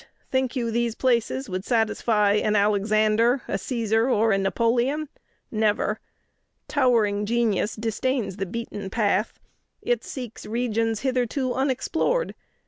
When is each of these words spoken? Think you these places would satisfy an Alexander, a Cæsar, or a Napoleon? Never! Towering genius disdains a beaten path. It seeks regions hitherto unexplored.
Think 0.31 0.55
you 0.55 0.71
these 0.71 0.95
places 0.95 1.47
would 1.47 1.63
satisfy 1.63 2.31
an 2.33 2.55
Alexander, 2.55 3.43
a 3.47 3.53
Cæsar, 3.53 4.11
or 4.11 4.31
a 4.31 4.37
Napoleon? 4.39 5.09
Never! 5.51 5.99
Towering 6.67 7.23
genius 7.27 7.75
disdains 7.75 8.35
a 8.41 8.47
beaten 8.47 8.89
path. 8.89 9.39
It 9.83 10.03
seeks 10.03 10.47
regions 10.47 11.01
hitherto 11.01 11.53
unexplored. 11.53 12.33